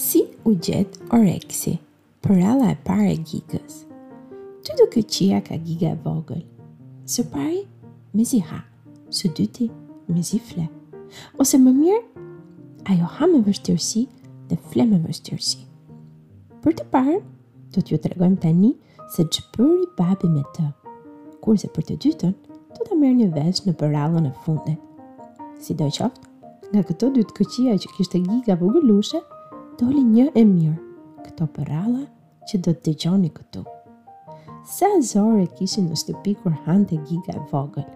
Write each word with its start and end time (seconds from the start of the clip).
Si 0.00 0.22
u 0.48 0.54
gjetë 0.56 0.96
oreksi, 1.12 1.74
përrella 2.24 2.70
e 2.72 2.76
pare 2.88 3.10
gigës. 3.28 3.82
Të 4.64 4.74
do 4.78 4.86
këtë 4.94 5.12
qia 5.14 5.38
ka 5.48 5.58
giga 5.60 5.90
e 5.92 5.96
vogël. 6.00 6.40
Së 7.04 7.26
pari, 7.28 7.60
me 8.16 8.22
zi 8.24 8.38
ha, 8.48 8.62
së 9.12 9.28
dyti, 9.36 9.66
me 10.08 10.22
zi 10.24 10.38
fle. 10.50 10.64
Ose 11.42 11.60
më 11.60 11.72
mirë, 11.82 12.00
ajo 12.94 13.10
ha 13.18 13.28
me 13.28 13.42
vështirësi 13.44 14.06
dhe 14.48 14.56
fle 14.70 14.86
me 14.94 15.02
vështirësi. 15.04 15.60
Për 16.64 16.76
të 16.80 16.86
parë, 16.94 17.18
do 17.76 17.82
t'ju 17.84 17.98
tregojmë 18.06 18.40
tani 18.46 18.70
se 19.18 19.26
që 19.28 19.42
përri 19.58 19.84
babi 20.00 20.30
me 20.32 20.40
të. 20.56 20.64
Kurse 21.44 21.68
për 21.76 21.90
të 21.90 21.98
dytën, 22.06 22.32
do 22.78 22.86
t'a 22.88 22.96
mërë 22.96 23.18
një 23.20 23.28
vesh 23.36 23.60
në 23.68 23.76
përallën 23.84 24.30
e 24.30 24.32
fundet. 24.46 24.80
Si 25.60 25.76
do 25.76 25.90
qoftë, 25.92 26.24
nga 26.72 26.86
këto 26.88 27.12
dytë 27.18 27.36
këqia 27.42 27.76
që 27.84 27.92
kishte 27.98 28.22
giga 28.30 28.56
vogëlushe, 28.64 29.20
doli 29.80 30.02
një 30.04 30.24
e 30.36 30.42
mirë, 30.44 30.74
këto 31.24 31.46
përralla 31.56 32.02
që 32.50 32.58
do 32.66 32.72
të 32.74 32.82
dëgjoni 32.90 33.28
këtu. 33.32 33.62
Sa 34.76 34.88
zore 35.10 35.46
kishin 35.56 35.86
në 35.88 35.96
shtëpi 36.02 36.34
kur 36.42 36.52
hante 36.66 36.98
giga 37.08 37.36
e 37.38 37.44
vogël, 37.52 37.86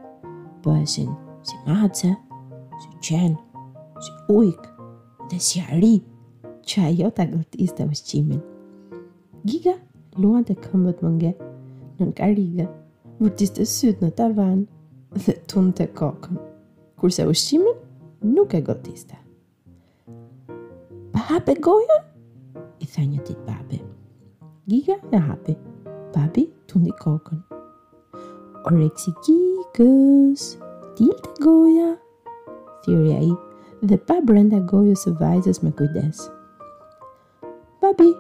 bëshin 0.65 1.11
si 1.45 1.59
matëse, 1.67 2.11
si 2.81 2.89
qenë, 3.09 3.37
si 4.05 4.13
ujkë 4.33 4.89
dhe 5.31 5.41
si 5.47 5.61
ari, 5.67 5.93
që 6.65 6.87
ajo 6.91 7.11
të 7.19 7.27
agotiste 7.29 7.87
më 7.91 8.41
Giga 9.45 9.75
luan 10.17 10.45
të 10.49 10.55
këmbët 10.65 11.03
më 11.05 11.11
nge, 11.19 11.33
në 11.99 12.11
rigë, 12.35 12.67
vërtiste 13.21 13.65
sytë 13.69 14.07
në 14.09 14.15
tavan 14.23 14.65
dhe 15.27 15.35
tunë 15.53 15.73
të 15.83 15.87
kokën, 16.01 16.41
kurse 17.01 17.29
ushqimin 17.29 17.77
nuk 18.33 18.57
e 18.57 18.63
gotiste 18.71 19.21
hape 21.29 21.55
gojën? 21.63 22.01
I 22.85 22.87
tha 22.87 23.03
një 23.09 23.21
tit 23.27 23.39
babi. 23.49 23.79
Giga 24.69 24.97
e 25.17 25.21
hapi. 25.25 25.55
Babi 26.13 26.45
të 26.69 26.81
ndi 26.83 26.93
kokën. 27.01 27.39
O 28.67 28.73
reksi 28.75 29.13
kikës, 29.25 30.45
tjil 30.99 31.15
të 31.25 31.31
goja. 31.45 31.89
Thirë 32.85 33.07
ja 33.09 33.19
i 33.31 33.33
dhe 33.91 33.97
pa 34.09 34.19
brenda 34.29 34.61
gojës 34.71 35.07
së 35.07 35.15
vajzës 35.21 35.63
me 35.65 35.73
kujdes. 35.79 36.21
Babi, 37.85 38.11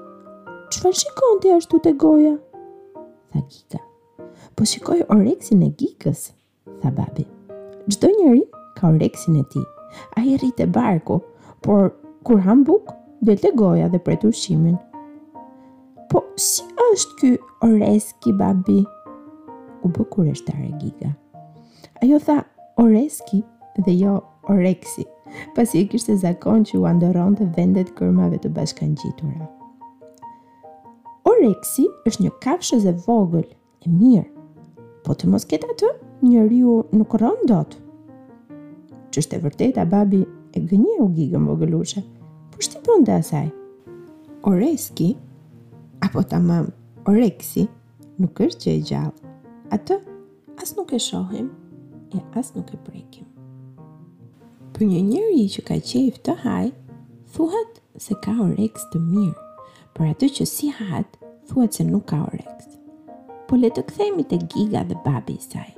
që 0.72 0.82
fa 0.84 0.92
shikon 1.02 1.42
të 1.44 1.52
ashtu 1.58 1.80
të 1.84 1.92
goja? 2.04 2.34
Tha 3.32 3.42
Giga. 3.52 3.82
Po 4.56 4.64
shikoj 4.68 5.00
o 5.12 5.18
reksi 5.20 5.56
në 5.60 5.68
tha 6.80 6.90
babi. 6.92 7.26
Gjdo 7.90 8.08
njëri 8.16 8.44
ka 8.78 8.88
o 8.88 8.96
reksi 9.00 9.30
në 9.30 9.42
ti. 9.52 9.60
A 10.16 10.24
i 10.24 10.36
rritë 10.40 10.64
e 10.66 10.66
barku, 10.76 11.20
por 11.64 11.92
Kur 12.24 12.40
ham 12.40 12.62
buk, 12.64 12.88
del 13.28 13.36
të 13.36 13.50
goja 13.56 13.86
dhe 13.92 13.98
pret 14.00 14.22
ushqimin. 14.24 14.78
Po 16.08 16.22
si 16.40 16.64
është 16.90 17.16
ky 17.20 17.30
Oreski 17.66 18.32
babi? 18.38 18.78
U 19.84 19.90
bukur 19.92 20.30
është 20.32 20.54
ta 20.54 21.10
Ajo 22.02 22.18
tha 22.24 22.38
Oreski 22.80 23.42
dhe 23.76 23.92
jo 23.98 24.14
Oreksi, 24.50 25.04
pasi 25.54 25.82
e 25.82 25.86
kishte 25.86 26.16
zakon 26.16 26.64
që 26.64 26.78
u 26.80 26.86
andoron 26.88 27.36
të 27.36 27.50
vendet 27.56 27.92
kërmave 27.96 28.38
të 28.40 28.48
bashkan 28.56 28.94
gjitura. 28.96 29.44
Oreksi 31.28 31.84
është 32.08 32.22
një 32.24 32.30
kafshës 32.44 32.86
e 32.88 32.94
vogël, 33.04 33.44
e 33.84 33.88
mirë, 33.90 34.24
po 35.04 35.12
të 35.14 35.28
mos 35.28 35.44
keta 35.44 35.76
të, 35.80 35.92
një 36.24 36.46
riu 36.48 36.80
nuk 36.92 37.14
rëndot. 37.20 37.76
është 39.16 39.36
e 39.36 39.42
vërteta, 39.44 39.84
babi 39.84 40.24
e 40.54 40.62
gënje 40.62 41.00
u 41.02 41.10
gigën 41.16 41.46
vogëluqe, 41.48 42.00
për 42.00 42.54
po 42.54 42.62
shti 42.62 42.80
bënde 42.86 43.14
asaj. 43.18 43.48
Oreski, 44.48 45.12
apo 46.04 46.22
ta 46.30 46.38
mam, 46.40 46.68
oreksi, 47.10 47.64
nuk 48.22 48.40
është 48.44 48.60
që 48.62 48.72
e 48.78 48.82
gjallë. 48.90 49.32
Atë, 49.74 49.96
as 50.62 50.74
nuk 50.78 50.92
e 50.94 51.00
shohim, 51.02 51.48
e 52.14 52.20
as 52.38 52.52
nuk 52.54 52.70
e 52.70 52.78
prekim. 52.86 53.26
Për 54.74 54.86
një 54.92 55.00
njëri 55.08 55.48
që 55.56 55.64
ka 55.70 55.78
qef 55.90 56.22
të 56.26 56.36
haj, 56.44 56.70
thuhat 57.34 57.80
se 58.06 58.14
ka 58.24 58.34
oreks 58.46 58.86
të 58.92 59.02
mirë, 59.02 59.50
për 59.96 60.12
atë 60.14 60.28
që 60.38 60.46
si 60.50 60.70
hat, 60.78 61.18
thuhat 61.48 61.80
se 61.80 61.86
nuk 61.88 62.06
ka 62.12 62.20
oreks. 62.28 62.70
Po 63.48 63.58
le 63.60 63.70
të 63.74 63.84
kthejmi 63.90 64.24
të 64.30 64.38
giga 64.54 64.86
dhe 64.88 64.98
babi 65.04 65.34
i 65.38 65.42
saj. 65.42 65.68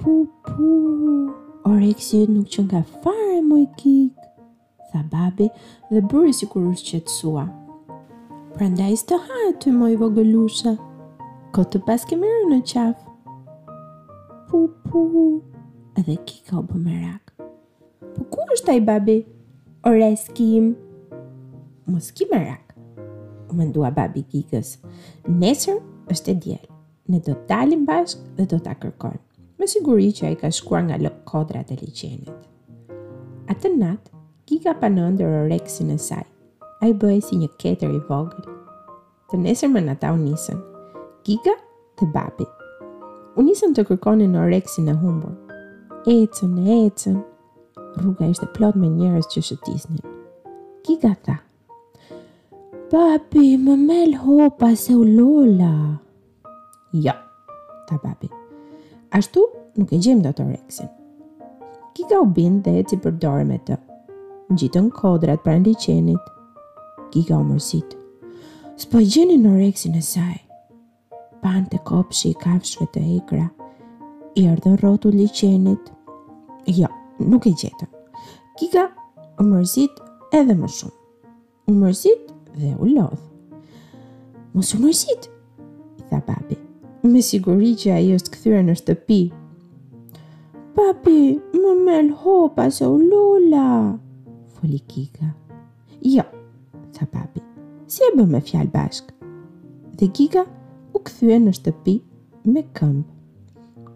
Pu, 0.00 0.20
pu, 0.44 0.52
pu. 0.52 1.35
Oreksi 1.66 2.20
nuk 2.30 2.46
që 2.54 2.60
nga 2.68 2.80
fare 3.02 3.40
moj 3.42 3.64
i 3.64 3.64
kik, 3.78 4.12
tha 4.92 5.00
babi 5.10 5.48
dhe 5.90 5.98
bërë 6.12 6.32
si 6.38 6.46
kur 6.52 6.66
është 6.70 6.90
që 6.92 6.98
të 7.08 7.10
sua. 7.14 7.42
Pra 8.54 8.66
nda 8.70 8.86
isë 8.94 9.08
të 9.08 9.18
hajë 9.24 9.48
të 9.66 9.72
i 9.72 10.76
ko 11.56 11.64
të 11.72 11.78
pas 11.88 12.04
ke 12.08 12.14
në 12.20 12.60
qafë. 12.70 13.02
Pu, 14.46 14.56
pu, 14.86 15.02
edhe 15.98 16.14
kika 16.28 16.60
o 16.60 16.62
për 16.70 16.78
më 16.86 16.94
rakë. 17.02 17.44
Po 18.14 18.20
ku 18.32 18.46
është 18.54 18.66
taj 18.70 18.80
babi? 18.90 19.18
Oreksi 19.90 20.32
kim? 20.38 20.70
Mu 21.88 21.98
s'ki 22.06 22.28
më 22.30 22.38
rakë, 22.46 22.74
u 23.50 23.56
mendua 23.58 23.90
babi 23.98 24.22
kikës. 24.32 24.76
Nesër 25.42 25.82
është 26.14 26.30
e 26.36 26.40
djelë, 26.46 26.70
ne 27.10 27.18
do 27.26 27.34
talim 27.50 27.82
bashkë 27.90 28.36
dhe 28.38 28.52
do 28.54 28.58
t'a 28.62 28.78
akërkojmë 28.78 29.25
me 29.58 29.66
siguri 29.66 30.10
që 30.16 30.26
a 30.28 30.32
i 30.34 30.38
ka 30.40 30.50
shkuar 30.52 30.84
nga 30.88 30.98
lëk 31.00 31.22
kodra 31.30 31.62
të 31.64 31.76
liqenit. 31.80 32.36
Atë 33.52 33.72
natë, 33.76 34.12
Kika 34.46 34.76
pa 34.78 34.86
në 34.86 35.08
ndër 35.16 35.32
o 35.40 35.40
e 35.52 35.96
saj, 35.98 36.22
a 36.80 36.84
i 36.86 36.92
bëhe 36.94 37.18
si 37.20 37.34
një 37.38 37.48
keter 37.62 37.88
i 37.90 37.98
vogël. 38.10 38.46
Të 39.32 39.40
nesër 39.42 39.72
më 39.72 39.80
në 39.86 39.94
ta 40.02 40.12
unisën, 40.14 40.60
Kika 41.26 41.54
dhe 41.98 42.06
babi. 42.14 42.46
Unisën 43.40 43.74
të 43.74 43.84
kërkonin 43.88 44.36
o 44.38 44.44
reksin 44.46 44.88
e 44.88 44.94
humbur. 44.94 45.34
Ecën, 46.06 46.54
ecën, 46.78 47.18
rruga 47.98 48.30
ishte 48.30 48.46
plot 48.54 48.78
me 48.78 48.88
njerës 48.92 49.26
që 49.34 49.42
shëtisnin. 49.50 50.06
Kika 50.86 51.12
tha, 51.26 51.36
Babi, 52.92 53.56
më 53.58 53.74
mel 53.82 54.14
hopa 54.22 54.76
se 54.78 54.94
u 54.94 55.02
lola. 55.02 55.98
Ja, 56.94 57.18
jo, 57.18 57.58
ta 57.88 57.98
Babi. 58.04 58.30
Ashtu 59.14 59.40
nuk 59.78 59.92
e 59.94 59.98
gjejmë 60.02 60.22
dot 60.24 60.40
Rexin. 60.42 60.88
Kika 61.94 62.18
u 62.24 62.26
bind 62.26 62.64
dhe 62.66 62.72
eci 62.80 62.96
për 63.00 63.12
dorë 63.22 63.44
me 63.46 63.58
të. 63.68 63.76
Ngjitën 64.50 64.88
kodrat 64.94 65.44
pranë 65.44 65.68
liçenit. 65.70 66.24
Kika 67.14 67.38
u 67.38 67.44
mërzit. 67.46 67.94
S'po 68.76 68.98
gjeni 68.98 69.38
në 69.40 69.52
Rexin 69.60 69.94
e 69.98 70.02
saj. 70.02 70.40
Pan 71.42 71.68
te 71.70 71.78
kopshi 71.86 72.32
i 72.34 72.38
kafshëve 72.42 72.88
të 72.96 73.04
egra 73.18 73.48
i 74.36 74.48
erdhi 74.50 74.74
rrotu 74.80 75.14
liçenit. 75.14 75.92
Jo, 76.66 76.90
nuk 77.22 77.46
e 77.48 77.54
gjetën. 77.62 77.90
Kika 78.58 78.88
u 79.38 79.46
mërzit 79.46 80.02
edhe 80.34 80.58
më 80.58 80.72
shumë. 80.80 80.94
U 81.70 81.74
mërzit 81.78 82.34
dhe 82.58 82.74
u 82.80 82.90
lodh. 82.94 83.22
Mos 84.56 84.74
u 84.78 84.82
mërzit, 84.82 85.28
i 86.00 86.10
tha 86.10 86.22
papi 86.26 86.55
me 87.12 87.22
siguri 87.22 87.72
që 87.78 87.90
ai 87.96 88.06
është 88.16 88.32
kthyer 88.34 88.62
në 88.66 88.74
shtëpi. 88.80 89.18
Papi, 90.76 91.18
më 91.62 91.72
mel 91.84 92.10
hopa 92.22 92.68
se 92.74 92.86
u 92.90 92.96
lola, 93.02 93.66
foli 94.56 94.80
Kika. 94.92 95.28
Jo, 96.14 96.24
tha 96.96 97.06
papi, 97.14 97.40
si 97.90 98.04
e 98.06 98.10
bëm 98.16 98.34
me 98.36 98.40
fjalë 98.44 98.72
bashkë. 98.74 99.14
Dhe 99.96 100.10
Kika 100.18 100.44
u 100.94 101.00
kthye 101.06 101.38
në 101.46 101.54
shtëpi 101.60 101.96
me 102.52 102.62
këmbë. 102.76 103.08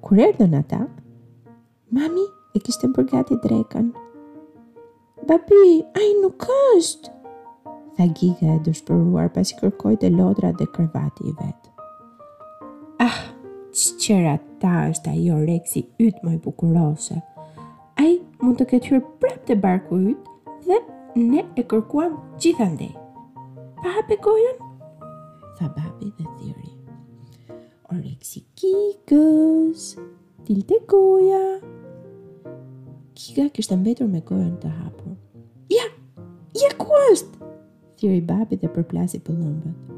Kur 0.06 0.20
erdhën 0.26 0.54
ata, 0.60 0.82
mami 1.92 2.24
e 2.56 2.60
kishte 2.64 2.88
bërë 2.94 3.10
gati 3.12 3.40
drekën. 3.44 3.90
Papi, 5.28 5.64
ai 6.00 6.08
nuk 6.22 6.46
është, 6.76 7.12
tha 7.96 8.08
Kika 8.22 8.54
e 8.56 8.60
dëshpëruar 8.68 9.32
pasi 9.36 9.58
kërkoi 9.60 9.98
të 10.00 10.14
lodra 10.16 10.54
dhe 10.58 10.68
krevati 10.72 11.28
i 11.28 11.34
vetë 11.42 11.69
qëra 13.72 14.34
ta 14.62 14.72
është 14.90 15.10
ajo 15.16 15.36
reksi 15.46 15.80
ytë 16.06 16.20
më 16.24 16.32
i 16.36 16.40
bukurose. 16.44 17.16
A 18.00 18.04
i 18.10 18.16
mund 18.40 18.58
të 18.58 18.66
këtë 18.70 18.90
hyrë 18.90 19.10
prap 19.22 19.44
të 19.46 19.56
barku 19.62 19.98
ytë 20.10 20.38
dhe 20.66 20.80
ne 21.30 21.42
e 21.58 21.64
kërkuam 21.70 22.16
gjithandej. 22.42 22.92
Pa 23.80 23.92
hape 23.96 24.16
gojën? 24.24 24.58
Tha 25.58 25.66
babi 25.76 26.10
dhe 26.18 26.26
thiri. 26.38 26.72
O 27.90 27.98
reksi 27.98 28.42
kikës, 28.60 29.86
til 30.46 30.60
të 30.68 30.78
goja. 30.90 31.40
Kika 33.18 33.48
kështë 33.56 33.76
mbetur 33.80 34.08
me 34.10 34.22
gojën 34.30 34.54
të 34.62 34.70
hapur. 34.80 35.14
Ja, 35.74 35.86
ja 36.62 36.70
ku 36.80 36.88
është? 37.10 37.50
Thiri 37.98 38.22
babi 38.26 38.56
dhe 38.60 38.70
përplasi 38.72 39.20
pëllëmbët. 39.24 39.96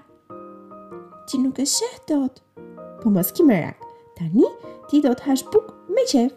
Ti 1.27 1.37
nuk 1.41 1.59
e 1.61 1.65
sheh 1.69 1.95
dot. 2.09 2.41
Po 3.01 3.09
mos 3.13 3.29
ki 3.35 3.43
merak. 3.45 3.77
Tani 4.17 4.47
ti 4.89 5.01
do 5.05 5.11
të 5.13 5.27
hash 5.27 5.43
buk 5.53 5.67
me 5.93 6.03
qefë, 6.09 6.33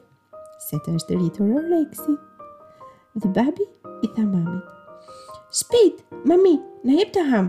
se 0.67 0.79
të 0.85 0.95
është 0.99 1.17
rritur 1.19 1.55
o 1.57 1.63
Lexi. 1.73 2.17
Dhe 3.23 3.31
babi 3.39 3.67
i 4.05 4.11
tha 4.17 4.25
mami, 4.29 4.61
Shpit, 5.61 6.01
mami, 6.29 6.55
në 6.85 6.97
jep 6.99 7.11
të 7.15 7.25
ham, 7.31 7.49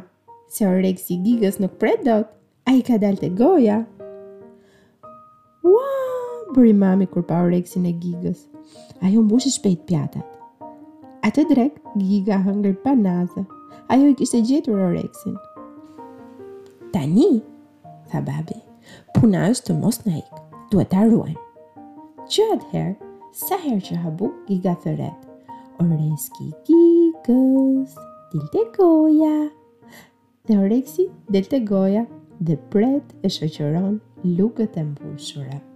se 0.55 0.67
o 0.69 0.73
Lexi 0.85 1.17
Gigas 1.25 1.57
nuk 1.61 1.75
pret 1.81 2.03
dot, 2.05 2.29
a 2.69 2.75
i 2.75 2.81
ka 2.87 2.95
dalë 3.03 3.21
të 3.25 3.29
goja. 3.41 3.79
Ua, 5.65 5.69
wow, 5.69 6.43
bëri 6.55 6.73
mami 6.77 7.09
kur 7.11 7.25
pa 7.27 7.41
o 7.43 7.49
Lexi 7.51 7.81
në 7.83 7.93
Gigas. 8.03 8.45
ju 9.13 9.21
mbushi 9.21 9.51
shpejt 9.53 9.85
pjatat 9.87 10.25
të 11.33 11.43
drek, 11.49 11.77
Giga 11.97 12.37
hëngër 12.45 12.75
pa 12.83 12.91
nazë. 12.97 13.41
Ajo 13.93 14.09
i 14.11 14.15
kishte 14.17 14.41
gjetur 14.45 14.77
oreksin. 14.87 15.35
Tani, 16.93 17.29
tha 18.11 18.21
babi, 18.27 18.57
puna 19.15 19.41
është 19.49 19.71
të 19.71 19.75
mos 19.81 19.99
në 20.05 20.15
ikë, 20.21 20.43
duhet 20.71 20.89
të 20.91 20.99
arruajmë. 21.03 21.43
Që 22.33 22.45
atëherë, 22.55 22.93
sa 23.45 23.59
herë 23.63 23.83
që 23.89 23.97
habu, 24.05 24.29
Giga 24.49 24.75
thëret. 24.85 25.25
Oreski 25.83 26.49
i 26.71 26.83
dil 27.25 28.47
të 28.53 28.61
goja. 28.77 29.35
Dhe 30.47 30.57
oreksi, 30.61 31.07
dil 31.33 31.45
të 31.51 31.61
goja, 31.69 32.05
dhe 32.41 32.57
pret 32.73 33.15
e 33.25 33.31
shëqëron 33.37 33.97
lukët 34.37 34.79
e 34.81 34.87
mbushurat. 34.91 35.74